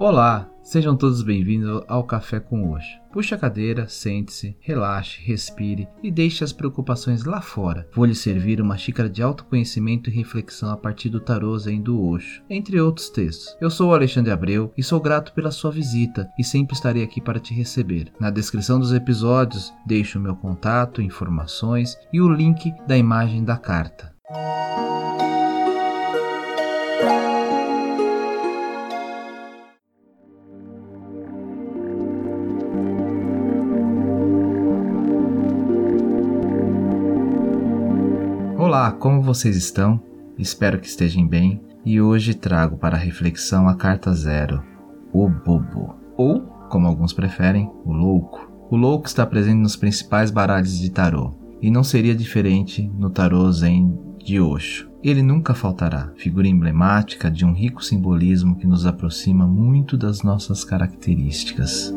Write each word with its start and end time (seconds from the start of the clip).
Olá, 0.00 0.48
sejam 0.62 0.96
todos 0.96 1.22
bem-vindos 1.22 1.82
ao 1.88 2.04
Café 2.04 2.38
com 2.38 2.70
Osho. 2.70 3.00
Puxe 3.12 3.34
a 3.34 3.36
cadeira, 3.36 3.88
sente-se, 3.88 4.56
relaxe, 4.60 5.20
respire 5.20 5.88
e 6.00 6.08
deixe 6.08 6.44
as 6.44 6.52
preocupações 6.52 7.24
lá 7.24 7.40
fora. 7.40 7.84
Vou 7.92 8.04
lhe 8.04 8.14
servir 8.14 8.60
uma 8.60 8.78
xícara 8.78 9.10
de 9.10 9.24
autoconhecimento 9.24 10.08
e 10.08 10.12
reflexão 10.12 10.70
a 10.70 10.76
partir 10.76 11.08
do 11.08 11.18
tarô 11.18 11.58
Zen 11.58 11.82
do 11.82 12.00
Osho, 12.00 12.44
entre 12.48 12.80
outros 12.80 13.10
textos. 13.10 13.56
Eu 13.60 13.70
sou 13.70 13.90
o 13.90 13.92
Alexandre 13.92 14.30
Abreu 14.30 14.72
e 14.78 14.84
sou 14.84 15.00
grato 15.00 15.32
pela 15.32 15.50
sua 15.50 15.72
visita 15.72 16.30
e 16.38 16.44
sempre 16.44 16.76
estarei 16.76 17.02
aqui 17.02 17.20
para 17.20 17.40
te 17.40 17.52
receber. 17.52 18.12
Na 18.20 18.30
descrição 18.30 18.78
dos 18.78 18.92
episódios 18.92 19.74
deixo 19.84 20.20
o 20.20 20.22
meu 20.22 20.36
contato, 20.36 21.02
informações 21.02 21.98
e 22.12 22.20
o 22.20 22.32
link 22.32 22.72
da 22.86 22.96
imagem 22.96 23.42
da 23.42 23.56
carta. 23.56 24.16
Olá, 38.68 38.92
como 38.92 39.22
vocês 39.22 39.56
estão? 39.56 39.98
Espero 40.38 40.78
que 40.78 40.86
estejam 40.86 41.26
bem 41.26 41.58
e 41.86 42.02
hoje 42.02 42.34
trago 42.34 42.76
para 42.76 42.98
reflexão 42.98 43.66
a 43.66 43.74
carta 43.74 44.12
zero, 44.12 44.62
o 45.10 45.26
bobo, 45.26 45.96
ou, 46.18 46.42
como 46.68 46.86
alguns 46.86 47.14
preferem, 47.14 47.72
o 47.82 47.94
louco. 47.94 48.46
O 48.70 48.76
louco 48.76 49.06
está 49.06 49.24
presente 49.24 49.56
nos 49.56 49.74
principais 49.74 50.30
baralhos 50.30 50.78
de 50.78 50.90
tarô 50.90 51.32
e 51.62 51.70
não 51.70 51.82
seria 51.82 52.14
diferente 52.14 52.86
no 52.98 53.08
tarô 53.08 53.50
Zen 53.50 53.98
de 54.22 54.38
Osho. 54.38 54.90
Ele 55.02 55.22
nunca 55.22 55.54
faltará, 55.54 56.12
figura 56.16 56.46
emblemática 56.46 57.30
de 57.30 57.46
um 57.46 57.54
rico 57.54 57.82
simbolismo 57.82 58.54
que 58.54 58.66
nos 58.66 58.84
aproxima 58.84 59.46
muito 59.46 59.96
das 59.96 60.22
nossas 60.22 60.62
características. 60.62 61.90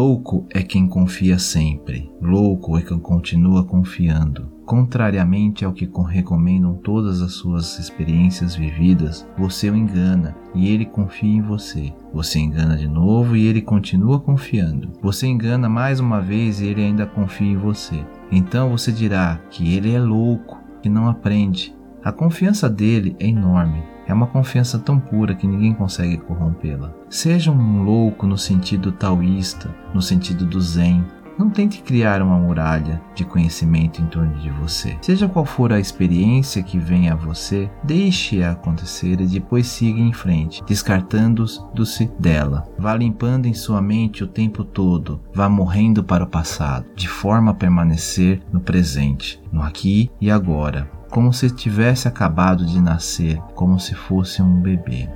Louco 0.00 0.46
é 0.48 0.62
quem 0.62 0.88
confia 0.88 1.38
sempre, 1.38 2.10
louco 2.22 2.78
é 2.78 2.80
quem 2.80 2.98
continua 2.98 3.62
confiando. 3.62 4.50
Contrariamente 4.64 5.62
ao 5.62 5.74
que 5.74 5.86
recomendam 6.08 6.72
todas 6.76 7.20
as 7.20 7.32
suas 7.32 7.78
experiências 7.78 8.56
vividas, 8.56 9.28
você 9.36 9.70
o 9.70 9.76
engana 9.76 10.34
e 10.54 10.70
ele 10.70 10.86
confia 10.86 11.36
em 11.36 11.42
você. 11.42 11.92
Você 12.14 12.38
engana 12.38 12.78
de 12.78 12.88
novo 12.88 13.36
e 13.36 13.46
ele 13.46 13.60
continua 13.60 14.18
confiando. 14.18 14.88
Você 15.02 15.26
engana 15.26 15.68
mais 15.68 16.00
uma 16.00 16.22
vez 16.22 16.62
e 16.62 16.68
ele 16.68 16.82
ainda 16.82 17.04
confia 17.04 17.52
em 17.52 17.58
você. 17.58 18.02
Então 18.32 18.70
você 18.70 18.90
dirá 18.90 19.38
que 19.50 19.76
ele 19.76 19.92
é 19.92 20.00
louco, 20.00 20.58
que 20.82 20.88
não 20.88 21.08
aprende. 21.08 21.76
A 22.02 22.10
confiança 22.10 22.70
dele 22.70 23.14
é 23.20 23.26
enorme 23.26 23.82
é 24.10 24.14
uma 24.14 24.26
confiança 24.26 24.76
tão 24.76 24.98
pura 24.98 25.36
que 25.36 25.46
ninguém 25.46 25.72
consegue 25.72 26.16
corrompê-la. 26.18 26.92
Seja 27.08 27.52
um 27.52 27.84
louco 27.84 28.26
no 28.26 28.36
sentido 28.36 28.90
taoísta, 28.90 29.72
no 29.94 30.02
sentido 30.02 30.44
do 30.44 30.60
Zen. 30.60 31.04
Não 31.38 31.48
tente 31.48 31.80
criar 31.80 32.20
uma 32.20 32.36
muralha 32.36 33.00
de 33.14 33.24
conhecimento 33.24 34.02
em 34.02 34.06
torno 34.06 34.34
de 34.40 34.50
você. 34.50 34.98
Seja 35.00 35.28
qual 35.28 35.46
for 35.46 35.72
a 35.72 35.78
experiência 35.78 36.62
que 36.62 36.76
venha 36.76 37.12
a 37.12 37.16
você, 37.16 37.70
deixe-a 37.84 38.50
acontecer 38.50 39.20
e 39.20 39.26
depois 39.26 39.68
siga 39.68 40.00
em 40.00 40.12
frente, 40.12 40.62
descartando-se 40.66 42.10
dela. 42.18 42.68
Vá 42.76 42.94
limpando 42.94 43.46
em 43.46 43.54
sua 43.54 43.80
mente 43.80 44.24
o 44.24 44.28
tempo 44.28 44.64
todo, 44.64 45.20
vá 45.32 45.48
morrendo 45.48 46.04
para 46.04 46.24
o 46.24 46.28
passado, 46.28 46.84
de 46.94 47.08
forma 47.08 47.52
a 47.52 47.54
permanecer 47.54 48.42
no 48.52 48.60
presente, 48.60 49.40
no 49.50 49.62
aqui 49.62 50.10
e 50.20 50.30
agora 50.30 50.99
como 51.10 51.32
se 51.32 51.50
tivesse 51.50 52.06
acabado 52.06 52.64
de 52.64 52.80
nascer, 52.80 53.38
como 53.54 53.78
se 53.80 53.94
fosse 53.94 54.40
um 54.40 54.60
bebê. 54.60 55.08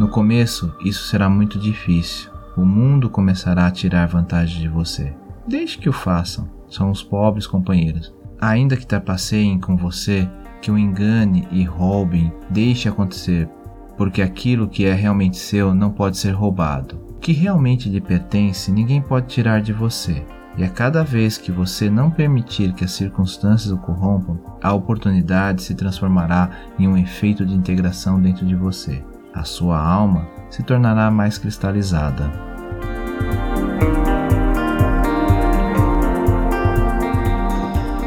No 0.00 0.08
começo, 0.08 0.74
isso 0.84 1.04
será 1.04 1.28
muito 1.28 1.58
difícil. 1.58 2.30
O 2.56 2.64
mundo 2.64 3.10
começará 3.10 3.66
a 3.66 3.70
tirar 3.70 4.08
vantagem 4.08 4.60
de 4.60 4.68
você. 4.68 5.12
Deixe 5.46 5.76
que 5.76 5.88
o 5.88 5.92
façam, 5.92 6.48
são 6.68 6.90
os 6.90 7.02
pobres 7.02 7.46
companheiros. 7.46 8.14
Ainda 8.40 8.76
que 8.76 8.86
trapaceiem 8.86 9.60
com 9.60 9.76
você, 9.76 10.28
que 10.60 10.70
o 10.70 10.78
engane 10.78 11.46
e 11.52 11.62
roubem, 11.62 12.32
deixe 12.48 12.88
acontecer, 12.88 13.48
porque 13.96 14.22
aquilo 14.22 14.68
que 14.68 14.86
é 14.86 14.94
realmente 14.94 15.36
seu 15.36 15.74
não 15.74 15.90
pode 15.90 16.16
ser 16.16 16.30
roubado. 16.30 16.98
O 17.10 17.14
que 17.20 17.32
realmente 17.32 17.88
lhe 17.88 18.00
pertence, 18.00 18.72
ninguém 18.72 19.00
pode 19.00 19.26
tirar 19.26 19.60
de 19.60 19.72
você. 19.72 20.24
E 20.56 20.62
a 20.62 20.68
cada 20.68 21.02
vez 21.02 21.36
que 21.36 21.50
você 21.50 21.90
não 21.90 22.10
permitir 22.10 22.72
que 22.74 22.84
as 22.84 22.92
circunstâncias 22.92 23.72
o 23.72 23.76
corrompam, 23.76 24.38
a 24.62 24.72
oportunidade 24.72 25.62
se 25.62 25.74
transformará 25.74 26.48
em 26.78 26.86
um 26.86 26.96
efeito 26.96 27.44
de 27.44 27.54
integração 27.54 28.20
dentro 28.20 28.46
de 28.46 28.54
você. 28.54 29.02
A 29.34 29.42
sua 29.42 29.78
alma 29.78 30.28
se 30.48 30.62
tornará 30.62 31.10
mais 31.10 31.38
cristalizada. 31.38 32.30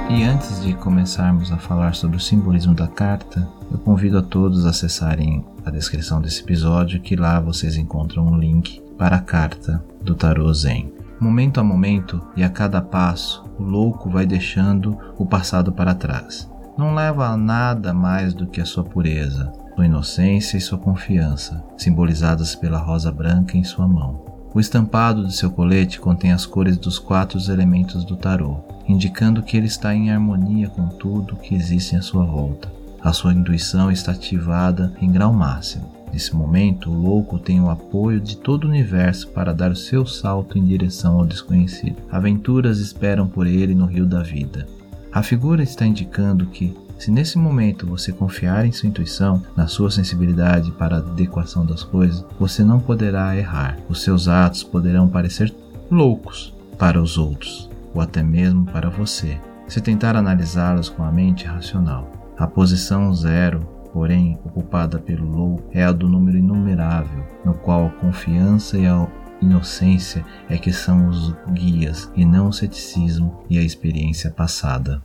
E 0.09 0.24
antes 0.24 0.63
de 0.63 0.74
começarmos 0.74 1.52
a 1.52 1.57
falar 1.57 1.94
sobre 1.96 2.16
o 2.16 2.19
simbolismo 2.19 2.74
da 2.74 2.88
carta, 2.88 3.46
eu 3.69 3.78
convido 3.78 4.18
a 4.18 4.22
todos 4.22 4.66
a 4.66 4.69
acessarem 4.69 5.46
a 5.66 5.69
descrição 5.69 6.22
desse 6.22 6.41
episódio, 6.41 7.02
que 7.02 7.18
lá 7.18 7.41
vocês 7.41 7.75
encontram 7.75 8.25
um 8.25 8.40
link 8.40 8.81
para 8.97 9.18
a 9.18 9.22
carta 9.22 9.84
do 10.02 10.16
Tarô 10.16 10.52
Zen. 10.53 10.97
Momento 11.20 11.60
a 11.60 11.64
momento 11.64 12.22
e 12.36 12.44
a 12.44 12.50
cada 12.50 12.80
passo, 12.80 13.44
o 13.58 13.64
louco 13.64 14.08
vai 14.08 14.24
deixando 14.24 14.96
o 15.18 15.26
passado 15.26 15.72
para 15.72 15.96
trás. 15.96 16.48
Não 16.78 16.94
leva 16.94 17.28
a 17.28 17.36
nada 17.36 17.92
mais 17.92 18.36
do 18.36 18.46
que 18.46 18.62
a 18.62 18.66
sua 18.66 18.84
pureza, 18.84 19.52
sua 19.74 19.88
inocência 19.88 20.58
e 20.58 20.62
sua 20.62 20.78
confiança, 20.78 21.64
simbolizadas 21.76 22.54
pela 22.54 22.78
rosa 22.78 23.12
branca 23.12 23.58
em 23.58 23.64
sua 23.64 23.88
mão. 23.88 24.26
O 24.54 24.60
estampado 24.60 25.26
de 25.26 25.36
seu 25.36 25.50
colete 25.50 26.00
contém 26.00 26.32
as 26.32 26.46
cores 26.46 26.78
dos 26.78 27.00
quatro 27.00 27.40
elementos 27.52 28.06
do 28.06 28.16
tarô, 28.16 28.60
indicando 28.88 29.42
que 29.42 29.58
ele 29.58 29.68
está 29.68 29.96
em 29.96 30.12
harmonia 30.12 30.70
com 30.70 30.88
tudo 30.88 31.36
que 31.36 31.56
existe 31.56 31.96
à 31.96 32.02
sua 32.02 32.26
volta. 32.26 32.77
A 33.02 33.13
sua 33.13 33.34
intuição 33.34 33.91
está 33.91 34.12
ativada 34.12 34.94
em 35.00 35.12
grau 35.12 35.31
máximo. 35.31 35.97
Nesse 36.12 36.35
momento, 36.35 36.90
o 36.90 36.94
louco 36.94 37.38
tem 37.38 37.62
o 37.62 37.69
apoio 37.69 38.19
de 38.19 38.38
todo 38.38 38.66
o 38.66 38.68
universo 38.69 39.28
para 39.30 39.53
dar 39.53 39.72
o 39.72 39.75
seu 39.75 40.06
salto 40.06 40.58
em 40.58 40.63
direção 40.63 41.19
ao 41.19 41.25
desconhecido. 41.25 41.97
Aventuras 42.12 42.80
esperam 42.80 43.28
por 43.28 43.46
ele 43.46 43.75
no 43.75 43.86
rio 43.86 44.06
da 44.06 44.24
vida. 44.24 44.66
A 45.12 45.22
figura 45.22 45.62
está 45.62 45.86
indicando 45.86 46.47
que, 46.47 46.75
se 46.97 47.12
nesse 47.12 47.38
momento 47.38 47.86
você 47.86 48.12
confiar 48.12 48.66
em 48.66 48.72
sua 48.72 48.90
intuição, 48.90 49.44
na 49.56 49.68
sua 49.68 49.91
sensibilidade 49.91 50.72
para 50.72 50.96
a 50.96 51.00
adequação 51.00 51.66
das 51.66 51.84
coisas, 51.84 52.25
você 52.40 52.63
não 52.63 52.80
poderá 52.80 53.36
errar. 53.36 53.78
Os 53.88 54.02
seus 54.02 54.28
atos 54.28 54.63
poderão 54.63 55.07
parecer 55.07 55.53
loucos 55.91 56.53
para 56.78 57.02
os 57.02 57.18
outros, 57.18 57.69
ou 57.94 58.02
até 58.02 58.24
mesmo 58.24 58.66
para 58.66 58.90
você, 58.90 59.40
se 59.68 59.81
tentar 59.81 60.16
analisá-los 60.16 60.90
com 60.90 61.03
a 61.03 61.12
mente 61.12 61.46
racional. 61.46 62.17
A 62.38 62.46
posição 62.46 63.12
zero 63.16 63.78
porém 63.92 64.38
ocupada 64.46 65.00
pelo 65.00 65.28
louco 65.28 65.64
é 65.72 65.84
a 65.84 65.92
do 65.92 66.08
número 66.08 66.38
inumerável, 66.38 67.25
no 67.44 67.56
qual 67.56 67.88
a 67.88 67.90
confiança 67.90 68.78
e 68.78 68.86
a 68.86 69.08
inocência 69.42 70.24
é 70.48 70.56
que 70.56 70.72
são 70.72 71.09
os 71.09 71.34
guias 71.52 72.12
e 72.16 72.24
não 72.24 72.50
o 72.50 72.53
ceticismo 72.53 73.44
e 73.50 73.58
a 73.58 73.64
experiência 73.64 74.30
passada. 74.30 75.02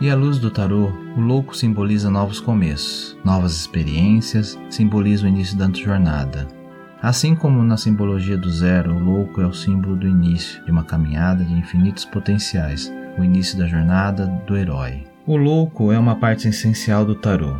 E 0.00 0.08
à 0.08 0.14
luz 0.14 0.38
do 0.38 0.48
tarô, 0.48 0.92
o 1.16 1.20
louco 1.20 1.56
simboliza 1.56 2.08
novos 2.08 2.38
começos, 2.38 3.18
novas 3.24 3.52
experiências, 3.52 4.56
simboliza 4.70 5.24
o 5.24 5.28
início 5.28 5.56
da 5.56 5.68
jornada. 5.72 6.46
Assim 7.02 7.34
como 7.34 7.62
na 7.62 7.76
simbologia 7.76 8.38
do 8.38 8.50
zero, 8.50 8.94
o 8.94 8.98
louco 8.98 9.40
é 9.40 9.46
o 9.46 9.52
símbolo 9.52 9.96
do 9.96 10.08
início 10.08 10.64
de 10.64 10.70
uma 10.70 10.82
caminhada 10.82 11.44
de 11.44 11.52
infinitos 11.52 12.04
potenciais, 12.04 12.92
o 13.18 13.22
início 13.22 13.58
da 13.58 13.66
jornada 13.66 14.26
do 14.46 14.56
herói. 14.56 15.04
O 15.26 15.36
louco 15.36 15.92
é 15.92 15.98
uma 15.98 16.16
parte 16.16 16.48
essencial 16.48 17.04
do 17.04 17.14
tarô, 17.14 17.56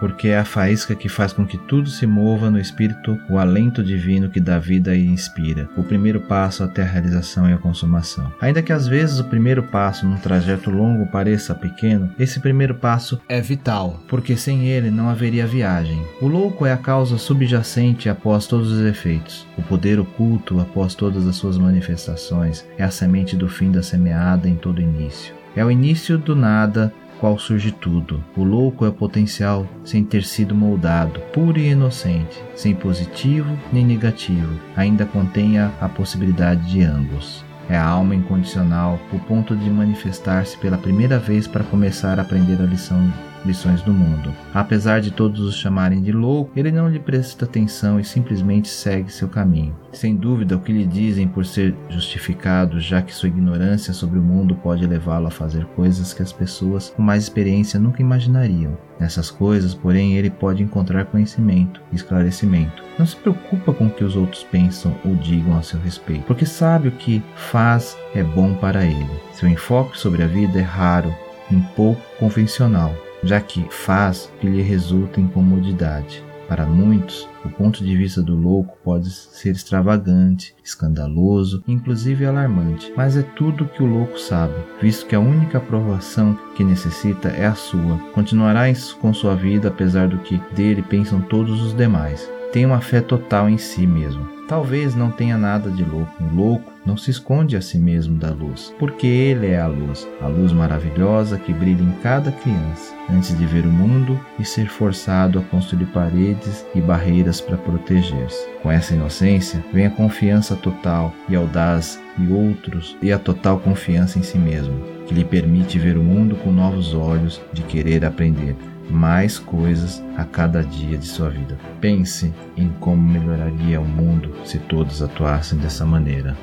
porque 0.00 0.28
é 0.28 0.38
a 0.38 0.44
faísca 0.44 0.94
que 0.96 1.08
faz 1.08 1.32
com 1.32 1.46
que 1.46 1.58
tudo 1.58 1.90
se 1.90 2.06
mova 2.06 2.50
no 2.50 2.58
espírito, 2.58 3.20
o 3.28 3.38
alento 3.38 3.84
divino 3.84 4.30
que 4.30 4.40
dá 4.40 4.58
vida 4.58 4.96
e 4.96 5.06
inspira, 5.06 5.68
o 5.76 5.84
primeiro 5.84 6.20
passo 6.20 6.64
até 6.64 6.82
a 6.82 6.86
realização 6.86 7.48
e 7.48 7.52
a 7.52 7.58
consumação. 7.58 8.32
Ainda 8.40 8.62
que 8.62 8.72
às 8.72 8.88
vezes 8.88 9.20
o 9.20 9.24
primeiro 9.24 9.62
passo 9.62 10.06
num 10.06 10.16
trajeto 10.16 10.70
longo 10.70 11.06
pareça 11.06 11.54
pequeno, 11.54 12.10
esse 12.18 12.40
primeiro 12.40 12.74
passo 12.74 13.20
é 13.28 13.40
vital, 13.40 14.02
porque 14.08 14.36
sem 14.36 14.66
ele 14.66 14.90
não 14.90 15.08
haveria 15.10 15.46
viagem. 15.46 16.02
O 16.20 16.26
louco 16.26 16.64
é 16.64 16.72
a 16.72 16.78
causa 16.78 17.18
subjacente 17.18 18.08
após 18.08 18.46
todos 18.46 18.72
os 18.72 18.80
efeitos, 18.80 19.46
o 19.58 19.62
poder 19.62 20.00
oculto 20.00 20.58
após 20.58 20.94
todas 20.94 21.26
as 21.26 21.36
suas 21.36 21.58
manifestações, 21.58 22.66
é 22.78 22.82
a 22.82 22.90
semente 22.90 23.36
do 23.36 23.48
fim 23.48 23.70
da 23.70 23.82
semeada 23.82 24.48
em 24.48 24.54
todo 24.54 24.80
início. 24.80 25.34
É 25.54 25.64
o 25.64 25.70
início 25.70 26.16
do 26.16 26.34
nada 26.34 26.92
qual 27.20 27.38
surge 27.38 27.70
tudo. 27.70 28.24
O 28.34 28.42
louco 28.42 28.86
é 28.86 28.88
o 28.88 28.92
potencial 28.92 29.68
sem 29.84 30.02
ter 30.02 30.24
sido 30.24 30.54
moldado, 30.54 31.20
puro 31.32 31.58
e 31.58 31.68
inocente, 31.68 32.42
sem 32.56 32.74
positivo 32.74 33.56
nem 33.70 33.84
negativo, 33.84 34.58
ainda 34.74 35.04
contém 35.04 35.58
a 35.58 35.68
possibilidade 35.94 36.68
de 36.70 36.82
ambos. 36.82 37.44
É 37.68 37.76
a 37.76 37.86
alma 37.86 38.16
incondicional, 38.16 38.98
o 39.12 39.18
ponto 39.20 39.54
de 39.54 39.70
manifestar-se 39.70 40.56
pela 40.58 40.76
primeira 40.76 41.20
vez 41.20 41.46
para 41.46 41.62
começar 41.62 42.18
a 42.18 42.22
aprender 42.22 42.60
a 42.60 42.64
lição 42.64 43.12
lições 43.44 43.82
do 43.82 43.92
mundo. 43.92 44.34
Apesar 44.52 45.00
de 45.00 45.10
todos 45.10 45.40
os 45.40 45.56
chamarem 45.56 46.02
de 46.02 46.12
louco, 46.12 46.52
ele 46.56 46.70
não 46.70 46.88
lhe 46.88 46.98
presta 46.98 47.44
atenção 47.44 47.98
e 47.98 48.04
simplesmente 48.04 48.68
segue 48.68 49.12
seu 49.12 49.28
caminho. 49.28 49.76
Sem 49.92 50.14
dúvida, 50.14 50.56
o 50.56 50.60
que 50.60 50.72
lhe 50.72 50.86
dizem 50.86 51.26
por 51.26 51.44
ser 51.44 51.74
justificado, 51.88 52.80
já 52.80 53.02
que 53.02 53.14
sua 53.14 53.28
ignorância 53.28 53.92
sobre 53.92 54.18
o 54.18 54.22
mundo 54.22 54.54
pode 54.54 54.86
levá-lo 54.86 55.26
a 55.26 55.30
fazer 55.30 55.64
coisas 55.76 56.14
que 56.14 56.22
as 56.22 56.32
pessoas 56.32 56.90
com 56.90 57.02
mais 57.02 57.24
experiência 57.24 57.80
nunca 57.80 58.00
imaginariam. 58.00 58.76
Nessas 58.98 59.30
coisas, 59.30 59.74
porém, 59.74 60.16
ele 60.16 60.30
pode 60.30 60.62
encontrar 60.62 61.06
conhecimento 61.06 61.80
e 61.90 61.96
esclarecimento. 61.96 62.82
Não 62.98 63.06
se 63.06 63.16
preocupa 63.16 63.72
com 63.72 63.86
o 63.86 63.90
que 63.90 64.04
os 64.04 64.14
outros 64.14 64.44
pensam 64.44 64.94
ou 65.04 65.14
digam 65.16 65.56
a 65.56 65.62
seu 65.62 65.80
respeito, 65.80 66.24
porque 66.24 66.44
sabe 66.44 66.88
o 66.88 66.92
que 66.92 67.22
faz 67.34 67.96
é 68.14 68.22
bom 68.22 68.54
para 68.54 68.84
ele. 68.84 69.10
Seu 69.32 69.48
enfoque 69.48 69.98
sobre 69.98 70.22
a 70.22 70.26
vida 70.26 70.58
é 70.58 70.62
raro, 70.62 71.14
um 71.50 71.60
pouco 71.60 72.00
convencional, 72.18 72.94
já 73.22 73.40
que 73.40 73.66
faz 73.70 74.30
que 74.40 74.46
lhe 74.48 74.62
resulta 74.62 75.20
em 75.20 75.26
comodidade. 75.26 76.22
Para 76.48 76.66
muitos, 76.66 77.28
o 77.44 77.48
ponto 77.48 77.84
de 77.84 77.96
vista 77.96 78.20
do 78.20 78.34
louco 78.34 78.76
pode 78.82 79.08
ser 79.08 79.50
extravagante, 79.50 80.52
escandaloso, 80.64 81.62
inclusive 81.68 82.26
alarmante, 82.26 82.92
mas 82.96 83.16
é 83.16 83.22
tudo 83.22 83.66
que 83.68 83.82
o 83.82 83.86
louco 83.86 84.18
sabe, 84.18 84.54
visto 84.82 85.06
que 85.06 85.14
a 85.14 85.20
única 85.20 85.58
aprovação 85.58 86.36
que 86.56 86.64
necessita 86.64 87.28
é 87.28 87.46
a 87.46 87.54
sua. 87.54 87.98
Continuará 88.12 88.64
com 89.00 89.14
sua 89.14 89.36
vida 89.36 89.68
apesar 89.68 90.08
do 90.08 90.18
que 90.18 90.42
dele 90.52 90.82
pensam 90.82 91.20
todos 91.20 91.62
os 91.62 91.72
demais. 91.72 92.28
Tem 92.52 92.66
uma 92.66 92.80
fé 92.80 93.00
total 93.00 93.48
em 93.48 93.56
si 93.56 93.86
mesmo 93.86 94.40
Talvez 94.50 94.96
não 94.96 95.12
tenha 95.12 95.38
nada 95.38 95.70
de 95.70 95.84
louco. 95.84 96.12
O 96.24 96.34
louco 96.34 96.72
não 96.84 96.96
se 96.96 97.10
esconde 97.10 97.56
a 97.56 97.60
si 97.60 97.78
mesmo 97.78 98.16
da 98.18 98.30
luz, 98.30 98.74
porque 98.78 99.06
ele 99.06 99.48
é 99.48 99.60
a 99.60 99.66
luz, 99.66 100.08
a 100.20 100.26
luz 100.26 100.52
maravilhosa 100.52 101.38
que 101.38 101.52
brilha 101.52 101.82
em 101.82 101.92
cada 102.02 102.32
criança, 102.32 102.94
antes 103.10 103.36
de 103.36 103.46
ver 103.46 103.64
o 103.64 103.72
mundo 103.72 104.18
e 104.38 104.44
ser 104.44 104.68
forçado 104.68 105.38
a 105.38 105.42
construir 105.42 105.86
paredes 105.86 106.64
e 106.74 106.80
barreiras 106.80 107.40
para 107.40 107.56
proteger-se. 107.56 108.48
Com 108.62 108.70
essa 108.70 108.94
inocência 108.94 109.64
vem 109.72 109.86
a 109.86 109.90
confiança 109.90 110.56
total 110.56 111.12
e 111.28 111.36
audaz 111.36 112.00
e 112.18 112.32
outros 112.32 112.96
e 113.02 113.12
a 113.12 113.18
total 113.18 113.58
confiança 113.58 114.18
em 114.18 114.22
si 114.22 114.38
mesmo, 114.38 114.74
que 115.06 115.14
lhe 115.14 115.24
permite 115.24 115.78
ver 115.78 115.96
o 115.96 116.02
mundo 116.02 116.36
com 116.36 116.50
novos 116.50 116.94
olhos 116.94 117.40
de 117.52 117.62
querer 117.62 118.04
aprender 118.04 118.56
mais 118.90 119.38
coisas 119.38 120.02
a 120.16 120.24
cada 120.24 120.62
dia 120.62 120.98
de 120.98 121.06
sua 121.06 121.30
vida. 121.30 121.56
Pense 121.80 122.32
em 122.56 122.68
como 122.80 123.00
melhoraria 123.00 123.80
o 123.80 123.84
mundo 123.84 124.34
se 124.44 124.58
todos 124.58 125.00
atuassem 125.00 125.58
dessa 125.58 125.86
maneira. 125.86 126.36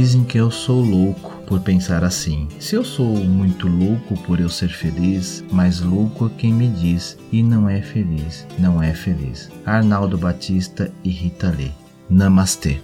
Dizem 0.00 0.24
que 0.24 0.38
eu 0.38 0.50
sou 0.50 0.80
louco 0.80 1.30
por 1.46 1.60
pensar 1.60 2.02
assim. 2.02 2.48
Se 2.58 2.74
eu 2.74 2.82
sou 2.82 3.16
muito 3.16 3.68
louco 3.68 4.16
por 4.22 4.40
eu 4.40 4.48
ser 4.48 4.70
feliz, 4.70 5.44
mais 5.52 5.82
louco 5.82 6.24
é 6.24 6.30
quem 6.38 6.54
me 6.54 6.68
diz 6.68 7.18
e 7.30 7.42
não 7.42 7.68
é 7.68 7.82
feliz, 7.82 8.46
não 8.58 8.82
é 8.82 8.94
feliz. 8.94 9.50
Arnaldo 9.66 10.16
Batista 10.16 10.90
e 11.04 11.10
Rita 11.10 11.50
Lee. 11.50 11.74
Namastê. 12.08 12.78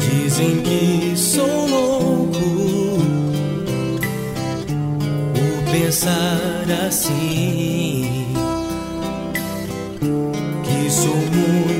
Dizem 0.00 0.60
que 0.62 1.16
sou 1.16 1.68
louco 1.68 2.98
pensar 5.70 6.66
assim 6.88 8.26
que 10.64 10.90
sou 10.90 11.14
muito 11.14 11.79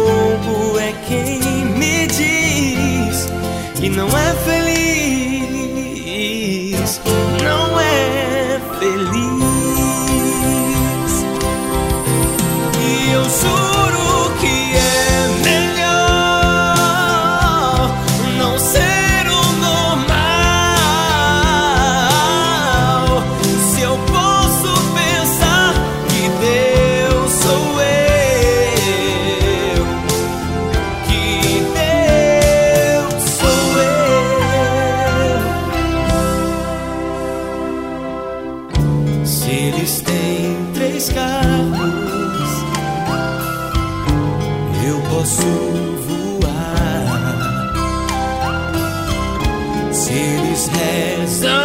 não 3.95 4.07
é 4.07 4.33
feliz, 4.45 5.81
não 7.43 7.79
é 7.79 8.59
feliz. 8.79 9.11
E 12.79 13.11
eu 13.11 13.23
juro 13.23 13.60
eles 51.01 51.60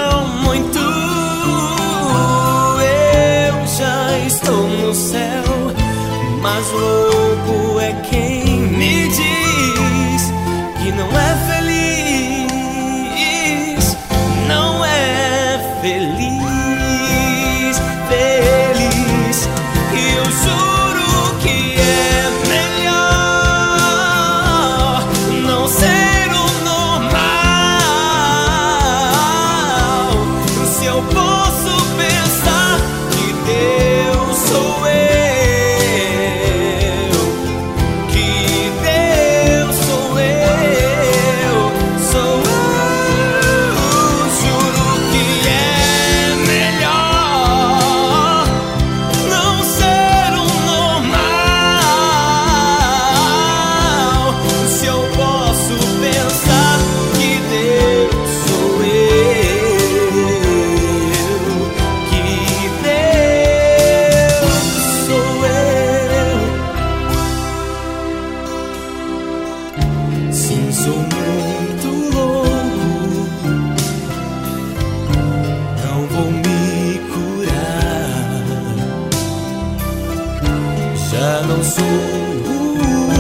não 81.57 81.65
sou 81.65 81.85
o 81.85 81.89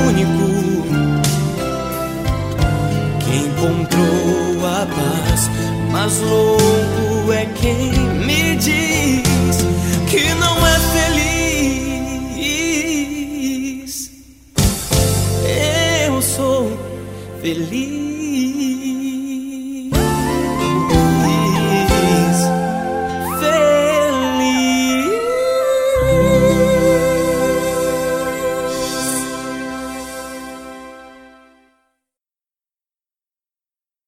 único 0.08 0.46
que 3.24 3.34
encontrou 3.36 4.66
a 4.66 4.86
paz 4.86 5.50
mas 5.90 6.20
louco 6.20 7.32
é 7.32 7.46
quem 7.54 7.92
me 8.26 8.56
diz 8.56 9.56
que 10.10 10.34
não 10.34 10.66
é 10.66 10.78
feliz. 10.92 12.10
Eu 16.06 16.20
sou 16.20 16.70
feliz. 17.40 18.15